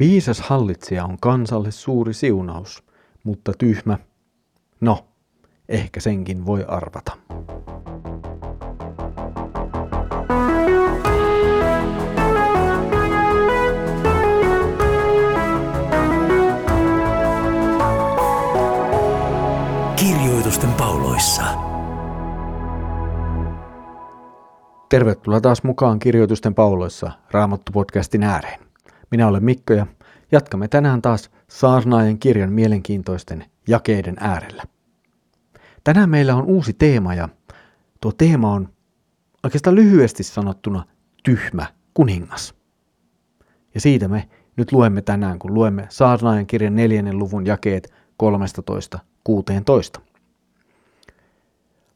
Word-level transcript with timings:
Viisas 0.00 0.40
hallitsija 0.40 1.04
on 1.04 1.16
kansalle 1.20 1.70
suuri 1.70 2.14
siunaus, 2.14 2.84
mutta 3.24 3.52
tyhmä, 3.58 3.98
no, 4.80 5.06
ehkä 5.68 6.00
senkin 6.00 6.46
voi 6.46 6.64
arvata. 6.68 7.12
Kirjoitusten 19.96 20.72
pauloissa. 20.72 21.42
Tervetuloa 24.88 25.40
taas 25.40 25.62
mukaan 25.62 25.98
Kirjoitusten 25.98 26.54
pauloissa 26.54 27.10
Raamattu-podcastin 27.30 28.24
ääreen. 28.24 28.65
Minä 29.16 29.28
olen 29.28 29.44
Mikko 29.44 29.74
ja 29.74 29.86
jatkamme 30.32 30.68
tänään 30.68 31.02
taas 31.02 31.30
Saarnaajan 31.48 32.18
kirjan 32.18 32.52
mielenkiintoisten 32.52 33.44
jakeiden 33.68 34.16
äärellä. 34.20 34.62
Tänään 35.84 36.10
meillä 36.10 36.34
on 36.36 36.44
uusi 36.44 36.72
teema 36.72 37.14
ja 37.14 37.28
tuo 38.00 38.12
teema 38.12 38.52
on 38.52 38.68
oikeastaan 39.44 39.76
lyhyesti 39.76 40.22
sanottuna 40.22 40.84
tyhmä 41.22 41.66
kuningas. 41.94 42.54
Ja 43.74 43.80
siitä 43.80 44.08
me 44.08 44.28
nyt 44.56 44.72
luemme 44.72 45.02
tänään, 45.02 45.38
kun 45.38 45.54
luemme 45.54 45.86
Saarnaajan 45.88 46.46
kirjan 46.46 46.76
neljännen 46.76 47.18
luvun 47.18 47.46
jakeet 47.46 47.92
13-16. 49.98 50.00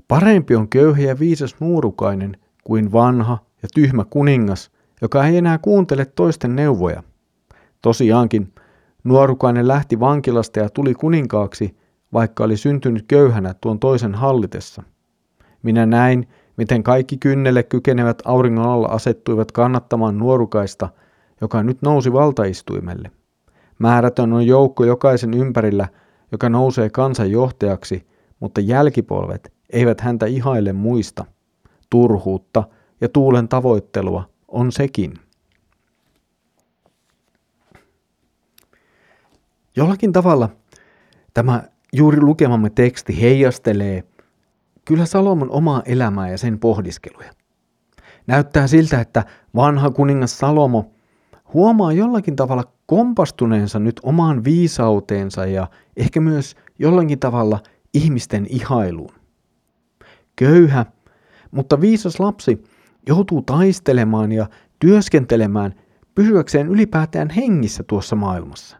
Parempi 0.08 0.56
on 0.56 0.68
köyhä 0.68 1.00
ja 1.00 1.18
viisas 1.18 1.56
nuorukainen 1.60 2.36
kuin 2.64 2.92
vanha 2.92 3.38
ja 3.62 3.68
tyhmä 3.74 4.04
kuningas, 4.04 4.70
joka 5.02 5.26
ei 5.26 5.36
enää 5.36 5.58
kuuntele 5.58 6.04
toisten 6.04 6.56
neuvoja. 6.56 7.02
Tosiaankin, 7.82 8.52
nuorukainen 9.04 9.68
lähti 9.68 10.00
vankilasta 10.00 10.58
ja 10.58 10.70
tuli 10.70 10.94
kuninkaaksi, 10.94 11.76
vaikka 12.12 12.44
oli 12.44 12.56
syntynyt 12.56 13.04
köyhänä 13.08 13.54
tuon 13.60 13.78
toisen 13.78 14.14
hallitessa. 14.14 14.82
Minä 15.62 15.86
näin, 15.86 16.28
miten 16.56 16.82
kaikki 16.82 17.16
kynnelle 17.16 17.62
kykenevät 17.62 18.22
auringon 18.24 18.68
alla 18.68 18.88
asettuivat 18.88 19.52
kannattamaan 19.52 20.18
nuorukaista, 20.18 20.88
joka 21.40 21.62
nyt 21.62 21.82
nousi 21.82 22.12
valtaistuimelle. 22.12 23.10
Määrätön 23.78 24.32
on 24.32 24.46
joukko 24.46 24.84
jokaisen 24.84 25.34
ympärillä, 25.34 25.88
joka 26.32 26.48
nousee 26.48 26.90
kansan 26.90 27.30
johtajaksi, 27.30 28.06
mutta 28.40 28.60
jälkipolvet 28.60 29.52
eivät 29.70 30.00
häntä 30.00 30.26
ihaille 30.26 30.72
muista. 30.72 31.24
Turhuutta 31.90 32.64
ja 33.00 33.08
tuulen 33.08 33.48
tavoittelua 33.48 34.24
on 34.48 34.72
sekin. 34.72 35.14
Jollakin 39.76 40.12
tavalla 40.12 40.48
tämä 41.34 41.62
juuri 41.92 42.20
lukemamme 42.20 42.70
teksti 42.70 43.20
heijastelee 43.20 44.04
kyllä 44.84 45.06
Salomon 45.06 45.50
omaa 45.50 45.82
elämää 45.84 46.30
ja 46.30 46.38
sen 46.38 46.58
pohdiskeluja. 46.58 47.30
Näyttää 48.26 48.66
siltä, 48.66 49.00
että 49.00 49.24
vanha 49.54 49.90
kuningas 49.90 50.38
Salomo 50.38 50.90
huomaa 51.54 51.92
jollakin 51.92 52.36
tavalla 52.36 52.72
kompastuneensa 52.86 53.78
nyt 53.78 54.00
omaan 54.02 54.44
viisauteensa 54.44 55.46
ja 55.46 55.70
ehkä 55.96 56.20
myös 56.20 56.56
jollakin 56.78 57.18
tavalla 57.18 57.58
ihmisten 57.94 58.46
ihailuun. 58.50 59.14
Köyhä, 60.36 60.86
mutta 61.50 61.80
viisas 61.80 62.20
lapsi 62.20 62.64
joutuu 63.06 63.42
taistelemaan 63.42 64.32
ja 64.32 64.46
työskentelemään 64.78 65.74
pysyäkseen 66.14 66.68
ylipäätään 66.68 67.30
hengissä 67.30 67.82
tuossa 67.82 68.16
maailmassa. 68.16 68.76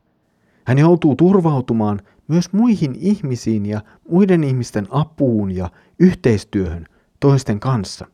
Hän 0.64 0.78
joutuu 0.78 1.16
turvautumaan 1.16 2.00
myös 2.28 2.52
muihin 2.52 2.94
ihmisiin 2.98 3.66
ja 3.66 3.80
muiden 4.10 4.44
ihmisten 4.44 4.86
apuun 4.90 5.50
ja 5.50 5.70
yhteistyöhön 5.98 6.86
toisten 7.20 7.60
kanssa. 7.60 8.06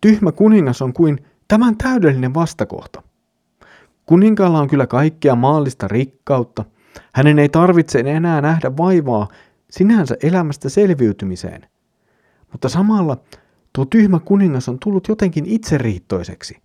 Tyhmä 0.00 0.32
kuningas 0.32 0.82
on 0.82 0.92
kuin 0.92 1.18
tämän 1.48 1.76
täydellinen 1.76 2.34
vastakohta. 2.34 3.02
Kuninkaalla 4.06 4.60
on 4.60 4.68
kyllä 4.68 4.86
kaikkea 4.86 5.34
maallista 5.34 5.88
rikkautta. 5.88 6.64
Hänen 7.12 7.38
ei 7.38 7.48
tarvitse 7.48 8.00
enää 8.06 8.40
nähdä 8.40 8.76
vaivaa 8.76 9.28
sinänsä 9.70 10.16
elämästä 10.22 10.68
selviytymiseen. 10.68 11.68
Mutta 12.52 12.68
samalla 12.68 13.16
tuo 13.72 13.84
tyhmä 13.84 14.18
kuningas 14.18 14.68
on 14.68 14.78
tullut 14.78 15.08
jotenkin 15.08 15.46
itseriittoiseksi. 15.46 16.58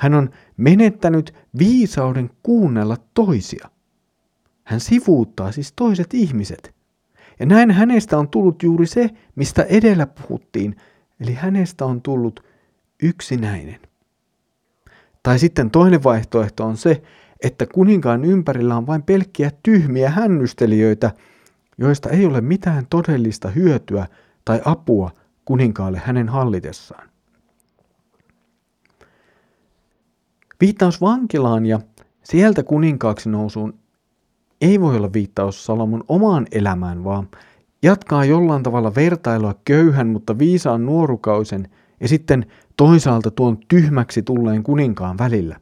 Hän 0.00 0.14
on 0.14 0.30
menettänyt 0.56 1.34
viisauden 1.58 2.30
kuunnella 2.42 2.96
toisia. 3.14 3.68
Hän 4.72 4.80
sivuuttaa 4.80 5.52
siis 5.52 5.72
toiset 5.76 6.14
ihmiset. 6.14 6.74
Ja 7.40 7.46
näin 7.46 7.70
hänestä 7.70 8.18
on 8.18 8.28
tullut 8.28 8.62
juuri 8.62 8.86
se, 8.86 9.10
mistä 9.34 9.62
edellä 9.62 10.06
puhuttiin, 10.06 10.76
eli 11.20 11.34
hänestä 11.34 11.84
on 11.84 12.02
tullut 12.02 12.44
yksinäinen. 13.02 13.80
Tai 15.22 15.38
sitten 15.38 15.70
toinen 15.70 16.04
vaihtoehto 16.04 16.64
on 16.64 16.76
se, 16.76 17.02
että 17.42 17.66
kuninkaan 17.66 18.24
ympärillä 18.24 18.76
on 18.76 18.86
vain 18.86 19.02
pelkkiä 19.02 19.50
tyhmiä 19.62 20.10
hännystelijöitä, 20.10 21.10
joista 21.78 22.10
ei 22.10 22.26
ole 22.26 22.40
mitään 22.40 22.86
todellista 22.90 23.48
hyötyä 23.48 24.06
tai 24.44 24.60
apua 24.64 25.10
kuninkaalle 25.44 26.02
hänen 26.04 26.28
hallitessaan. 26.28 27.08
Viittaus 30.60 31.00
vankilaan 31.00 31.66
ja 31.66 31.80
sieltä 32.22 32.62
kuninkaaksi 32.62 33.28
nousuun 33.28 33.81
ei 34.62 34.80
voi 34.80 34.96
olla 34.96 35.12
viittaus 35.12 35.64
Salomon 35.64 36.04
omaan 36.08 36.46
elämään, 36.52 37.04
vaan 37.04 37.28
jatkaa 37.82 38.24
jollain 38.24 38.62
tavalla 38.62 38.94
vertailua 38.94 39.54
köyhän, 39.64 40.08
mutta 40.08 40.38
viisaan 40.38 40.86
nuorukausen 40.86 41.68
ja 42.00 42.08
sitten 42.08 42.46
toisaalta 42.76 43.30
tuon 43.30 43.58
tyhmäksi 43.68 44.22
tulleen 44.22 44.62
kuninkaan 44.62 45.18
välillä. 45.18 45.60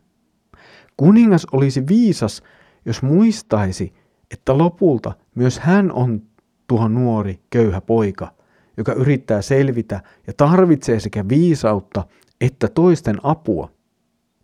Kuningas 0.97 1.47
olisi 1.53 1.87
viisas, 1.87 2.43
jos 2.85 3.03
muistaisi, 3.03 3.93
että 4.31 4.59
lopulta 4.59 5.13
myös 5.35 5.59
hän 5.59 5.93
on 5.93 6.23
tuo 6.67 6.89
nuori 6.89 7.41
köyhä 7.51 7.81
poika, 7.81 8.33
joka 8.77 8.93
yrittää 8.93 9.43
selvitä 9.43 10.01
ja 10.27 10.33
tarvitsee 10.37 11.01
sekä 11.01 11.29
viisautta 11.29 12.05
että 12.41 12.69
toisten 12.69 13.17
apua 13.23 13.71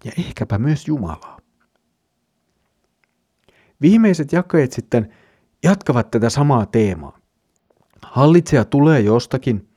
ja 0.04 0.12
ehkäpä 0.18 0.58
myös 0.58 0.88
Jumalaa. 0.88 1.35
Viimeiset 3.80 4.32
jakeet 4.32 4.72
sitten 4.72 5.12
jatkavat 5.62 6.10
tätä 6.10 6.30
samaa 6.30 6.66
teemaa. 6.66 7.18
Hallitsija 8.02 8.64
tulee 8.64 9.00
jostakin, 9.00 9.68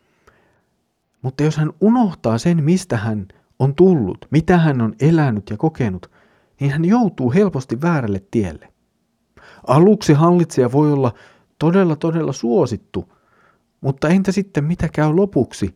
mutta 1.21 1.43
jos 1.43 1.57
hän 1.57 1.73
unohtaa 1.81 2.37
sen, 2.37 2.63
mistä 2.63 2.97
hän 2.97 3.27
on 3.59 3.75
tullut, 3.75 4.25
mitä 4.31 4.57
hän 4.57 4.81
on 4.81 4.95
elänyt 5.01 5.49
ja 5.49 5.57
kokenut, 5.57 6.11
niin 6.59 6.71
hän 6.71 6.85
joutuu 6.85 7.31
helposti 7.31 7.81
väärälle 7.81 8.21
tielle. 8.31 8.73
Aluksi 9.67 10.13
hallitsija 10.13 10.71
voi 10.71 10.93
olla 10.93 11.13
todella 11.59 11.95
todella 11.95 12.33
suosittu, 12.33 13.13
mutta 13.81 14.09
entä 14.09 14.31
sitten 14.31 14.63
mitä 14.63 14.89
käy 14.93 15.13
lopuksi? 15.13 15.75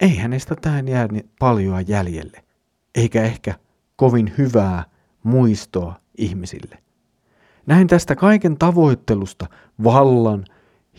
Ei 0.00 0.16
hänestä 0.16 0.56
tähän 0.60 0.88
jää 0.88 1.08
paljon 1.38 1.88
jäljelle, 1.88 2.44
eikä 2.94 3.22
ehkä 3.22 3.54
kovin 3.96 4.32
hyvää 4.38 4.84
muistoa 5.22 6.00
ihmisille. 6.18 6.85
Näin 7.66 7.86
tästä 7.86 8.16
kaiken 8.16 8.58
tavoittelusta, 8.58 9.46
vallan, 9.84 10.44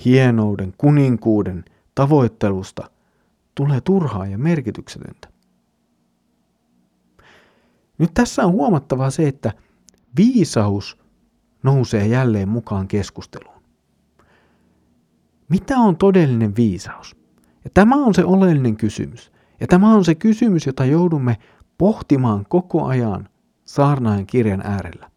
hienouden, 0.05 0.73
kuninkuuden 0.77 1.65
tavoittelusta 1.95 2.89
tulee 3.55 3.81
turhaa 3.81 4.25
ja 4.25 4.37
merkityksetöntä. 4.37 5.29
Nyt 7.97 8.13
tässä 8.13 8.45
on 8.45 8.51
huomattavaa 8.51 9.09
se, 9.09 9.27
että 9.27 9.53
viisaus 10.17 10.97
nousee 11.63 12.07
jälleen 12.07 12.49
mukaan 12.49 12.87
keskusteluun. 12.87 13.61
Mitä 15.49 15.77
on 15.77 15.97
todellinen 15.97 16.55
viisaus? 16.55 17.15
Ja 17.63 17.69
tämä 17.73 17.95
on 17.95 18.13
se 18.13 18.25
oleellinen 18.25 18.77
kysymys. 18.77 19.31
Ja 19.59 19.67
tämä 19.67 19.93
on 19.93 20.05
se 20.05 20.15
kysymys, 20.15 20.65
jota 20.65 20.85
joudumme 20.85 21.37
pohtimaan 21.77 22.45
koko 22.49 22.85
ajan 22.85 23.29
saarnaajan 23.65 24.25
kirjan 24.25 24.61
äärellä. 24.61 25.11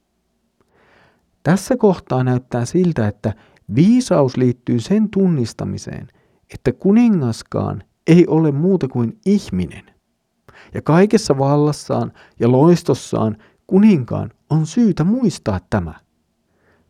Tässä 1.43 1.77
kohtaa 1.77 2.25
näyttää 2.25 2.65
siltä, 2.65 3.09
että 3.09 3.35
viisaus 3.75 4.37
liittyy 4.37 4.81
sen 4.81 5.09
tunnistamiseen, 5.11 6.09
että 6.55 6.73
kuningaskaan 6.73 7.83
ei 8.07 8.27
ole 8.27 8.53
muuta 8.53 8.89
kuin 8.89 9.19
ihminen. 9.27 9.85
Ja 10.75 10.83
kaikessa 10.83 11.39
vallassaan 11.39 12.13
ja 12.41 12.53
loistossaan 12.53 13.37
kuninkaan 13.67 14.31
on 14.51 14.67
syytä 14.67 15.05
muistaa 15.05 15.61
tämä. 15.71 15.95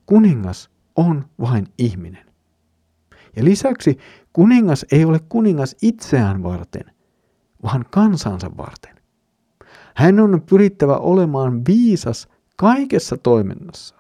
Kuningas 0.07 0.71
on 0.97 1.25
vain 1.41 1.67
ihminen. 1.79 2.27
Ja 3.37 3.45
lisäksi 3.45 3.99
kuningas 4.33 4.87
ei 4.93 5.05
ole 5.05 5.21
kuningas 5.29 5.77
itseään 5.83 6.43
varten, 6.43 6.85
vaan 7.63 7.85
kansansa 7.91 8.51
varten. 8.57 8.97
Hän 9.95 10.21
on 10.21 10.43
pyrittävä 10.51 10.97
olemaan 10.97 11.63
viisas 11.69 12.29
kaikessa 12.57 13.17
toiminnassaan. 13.17 14.00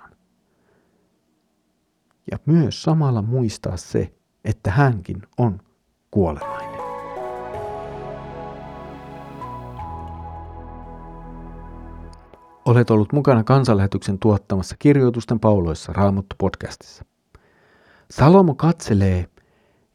Ja 2.31 2.39
myös 2.47 2.83
samalla 2.83 3.23
muistaa 3.23 3.77
se, 3.77 4.13
että 4.45 4.71
hänkin 4.71 5.23
on 5.39 5.61
kuolemainen. 6.11 6.81
Olet 12.65 12.91
ollut 12.91 13.13
mukana 13.13 13.45
kansanlähetyksen 13.45 14.19
tuottamassa 14.19 14.77
kirjoitusten 14.79 15.41
pauloissa 15.41 15.93
Raamattu-podcastissa. 15.93 17.05
Salomo 18.11 18.55
katselee 18.55 19.29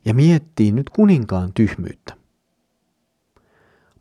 ja 0.06 0.14
miettii 0.14 0.72
nyt 0.72 0.90
kuninkaan 0.90 1.54
tyhmyyttä. 1.54 2.14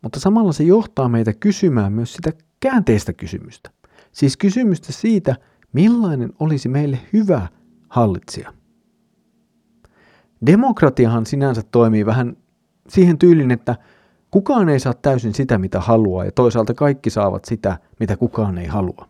Mutta 0.01 0.19
samalla 0.19 0.51
se 0.51 0.63
johtaa 0.63 1.09
meitä 1.09 1.33
kysymään 1.33 1.93
myös 1.93 2.13
sitä 2.13 2.31
käänteistä 2.59 3.13
kysymystä. 3.13 3.69
Siis 4.11 4.37
kysymystä 4.37 4.93
siitä, 4.93 5.35
millainen 5.73 6.33
olisi 6.39 6.69
meille 6.69 6.99
hyvä 7.13 7.47
hallitsija. 7.95 8.53
Demokratiahan 10.45 11.25
sinänsä 11.25 11.61
toimii 11.71 12.05
vähän 12.05 12.37
siihen 12.89 13.17
tyylin, 13.17 13.51
että 13.51 13.75
kukaan 14.31 14.69
ei 14.69 14.79
saa 14.79 14.93
täysin 14.93 15.33
sitä, 15.33 15.57
mitä 15.57 15.79
haluaa, 15.79 16.25
ja 16.25 16.31
toisaalta 16.31 16.73
kaikki 16.73 17.09
saavat 17.09 17.45
sitä, 17.45 17.79
mitä 17.99 18.17
kukaan 18.17 18.57
ei 18.57 18.67
halua. 18.67 19.07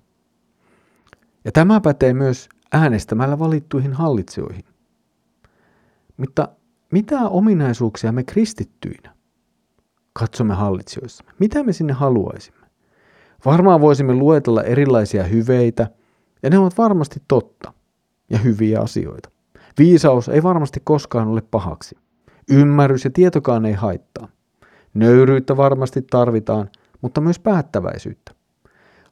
Ja 1.45 1.51
tämä 1.51 1.81
pätee 1.81 2.13
myös 2.13 2.49
äänestämällä 2.73 3.39
valittuihin 3.39 3.93
hallitsijoihin. 3.93 4.65
Mutta 6.17 6.49
mitä 6.91 7.21
ominaisuuksia 7.21 8.11
me 8.11 8.23
kristittyinä 8.23 9.15
katsomme 10.13 10.53
hallitsijoissamme? 10.53 11.33
Mitä 11.39 11.63
me 11.63 11.73
sinne 11.73 11.93
haluaisimme? 11.93 12.67
Varmaan 13.45 13.81
voisimme 13.81 14.13
luetella 14.13 14.63
erilaisia 14.63 15.23
hyveitä, 15.23 15.87
ja 16.43 16.49
ne 16.49 16.57
ovat 16.57 16.77
varmasti 16.77 17.21
totta 17.27 17.73
ja 18.29 18.37
hyviä 18.37 18.79
asioita. 18.79 19.29
Viisaus 19.77 20.29
ei 20.29 20.43
varmasti 20.43 20.81
koskaan 20.83 21.27
ole 21.27 21.41
pahaksi. 21.41 21.97
Ymmärrys 22.49 23.03
ja 23.03 23.11
tietokaan 23.11 23.65
ei 23.65 23.73
haittaa. 23.73 24.27
Nöyryyttä 24.93 25.57
varmasti 25.57 26.01
tarvitaan, 26.01 26.69
mutta 27.01 27.21
myös 27.21 27.39
päättäväisyyttä. 27.39 28.31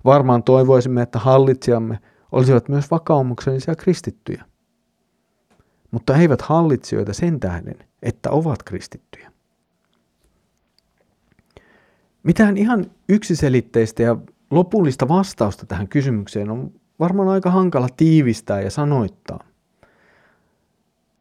Varmaan 0.05 0.43
toivoisimme, 0.43 1.01
että 1.01 1.19
hallitsijamme 1.19 1.99
olisivat 2.31 2.69
myös 2.69 2.91
vakaumuksellisia 2.91 3.75
kristittyjä. 3.75 4.45
Mutta 5.91 6.17
eivät 6.17 6.41
hallitsijoita 6.41 7.13
sen 7.13 7.39
tähden, 7.39 7.75
että 8.01 8.31
ovat 8.31 8.63
kristittyjä. 8.63 9.31
Mitään 12.23 12.57
ihan 12.57 12.85
yksiselitteistä 13.09 14.03
ja 14.03 14.17
lopullista 14.51 15.07
vastausta 15.07 15.65
tähän 15.65 15.87
kysymykseen 15.87 16.49
on 16.49 16.71
varmaan 16.99 17.29
aika 17.29 17.51
hankala 17.51 17.87
tiivistää 17.97 18.61
ja 18.61 18.71
sanoittaa. 18.71 19.43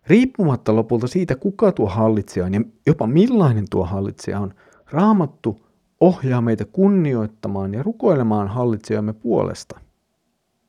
Riippumatta 0.06 0.76
lopulta 0.76 1.06
siitä, 1.06 1.36
kuka 1.36 1.72
tuo 1.72 1.86
hallitsija 1.86 2.46
on 2.46 2.54
ja 2.54 2.60
jopa 2.86 3.06
millainen 3.06 3.64
tuo 3.70 3.84
hallitsija 3.84 4.40
on, 4.40 4.54
raamattu 4.90 5.60
ohjaa 6.00 6.40
meitä 6.40 6.64
kunnioittamaan 6.64 7.74
ja 7.74 7.82
rukoilemaan 7.82 8.48
hallitsijamme 8.48 9.12
puolesta. 9.12 9.80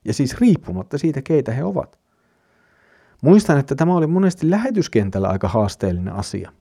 Ja 0.06 0.14
siis 0.14 0.38
riippumatta 0.38 0.98
siitä, 0.98 1.22
keitä 1.22 1.52
he 1.52 1.64
ovat. 1.64 2.00
Muistan, 3.22 3.60
että 3.60 3.76
tämä 3.76 3.96
oli 3.96 4.08
monesti 4.08 4.50
lähetyskentällä 4.50 5.28
aika 5.28 5.48
haasteellinen 5.48 6.14
asia. 6.14 6.52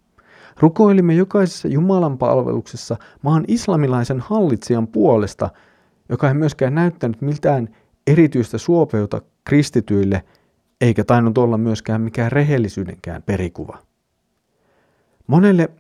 Rukoilimme 0.61 1.15
jokaisessa 1.15 1.69
Jumalan 1.69 2.19
palveluksessa 2.19 2.97
maan 3.23 3.45
islamilaisen 3.49 4.21
hallitsijan 4.21 4.87
puolesta, 4.87 5.51
joka 6.09 6.29
ei 6.29 6.35
myöskään 6.35 6.75
näyttänyt 6.75 7.21
miltään 7.21 7.69
erityistä 8.07 8.59
suopeuta 8.59 9.23
kristityille– 9.45 10.25
eikä 10.83 11.05
tainnut 11.05 11.39
olla 11.39 11.59
myöskään 11.59 12.01
mikään 12.01 12.33
rehellisyydenkään 12.33 13.23
perikuva. 13.23 13.79
Monelle 15.27 15.71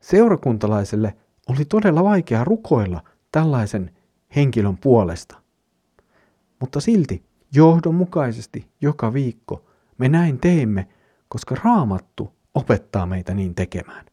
seurakuntalaiselle 0.00 1.16
oli 1.48 1.64
todella 1.64 2.04
vaikea 2.04 2.44
rukoilla 2.44 3.02
tällaisen 3.32 3.90
henkilön 4.36 4.76
puolesta. 4.76 5.36
Mutta 6.60 6.80
silti 6.80 7.24
johdonmukaisesti 7.54 8.66
joka 8.80 9.12
viikko 9.12 9.64
me 9.98 10.08
näin 10.08 10.38
teemme, 10.38 10.88
koska 11.28 11.56
raamattu 11.64 12.32
opettaa 12.54 13.06
meitä 13.06 13.34
niin 13.34 13.54
tekemään. 13.54 14.06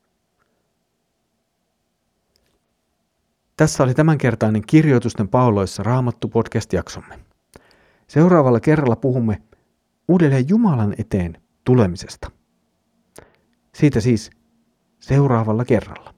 Tässä 3.57 3.83
oli 3.83 3.94
tämänkertainen 3.94 4.62
kirjoitusten 4.68 5.27
pauloissa 5.27 5.83
Raamattu 5.83 6.27
podcast-jaksomme. 6.27 7.28
Seuraavalla 8.09 8.59
kerralla 8.59 8.95
puhumme 8.95 9.41
uudelleen 10.07 10.50
Jumalan 10.50 10.95
eteen 10.97 11.38
tulemisesta. 11.63 12.31
Siitä 13.75 14.00
siis 14.00 14.29
seuraavalla 15.00 15.65
kerralla. 15.65 16.13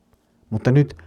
Mutta 0.50 0.72
nyt 0.72 0.98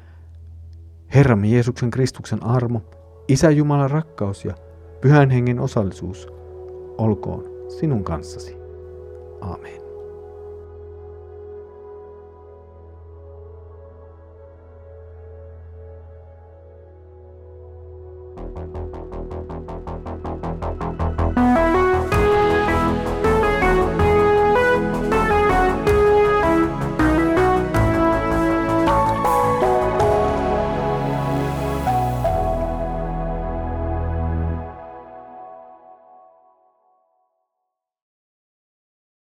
Herramme 1.15 1.47
Jeesuksen 1.47 1.91
Kristuksen 1.91 2.43
armo, 2.43 2.81
Isä 3.29 3.51
Jumalan 3.51 3.91
rakkaus 3.91 4.45
ja 4.45 4.55
Pyhän 5.01 5.31
Hengen 5.31 5.61
osallisuus 5.61 6.29
olkoon 6.99 7.45
sinun 7.69 8.05
kanssasi. 8.05 8.57
Amen. 9.41 9.84